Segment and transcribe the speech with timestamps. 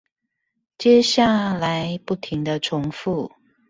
[0.79, 3.33] 接下來不停的重複